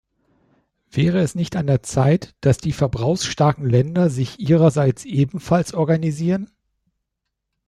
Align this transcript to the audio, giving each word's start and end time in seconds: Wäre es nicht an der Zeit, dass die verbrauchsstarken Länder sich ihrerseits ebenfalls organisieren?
Wäre 0.89 1.19
es 1.19 1.35
nicht 1.35 1.55
an 1.55 1.67
der 1.67 1.83
Zeit, 1.83 2.33
dass 2.41 2.57
die 2.57 2.71
verbrauchsstarken 2.71 3.69
Länder 3.69 4.09
sich 4.09 4.39
ihrerseits 4.39 5.05
ebenfalls 5.05 5.75
organisieren? 5.75 6.49